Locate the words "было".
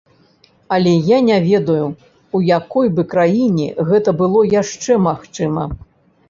4.23-4.39